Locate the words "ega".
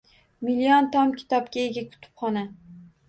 1.67-1.85